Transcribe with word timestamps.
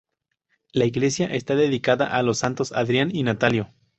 La 0.73 0.85
iglesia 0.85 1.27
está 1.27 1.53
dedicada 1.53 2.07
a 2.17 2.23
los 2.23 2.39
santos 2.39 2.71
Adrián 2.71 3.15
y 3.15 3.21
Natalio. 3.21 3.69